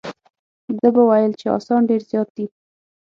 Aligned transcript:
ده 0.79 0.87
به 0.95 1.01
ویل 1.09 1.31
چې 1.39 1.45
اسان 1.57 1.81
ډېر 1.89 2.01
زیات 2.09 2.29
دي. 2.35 2.45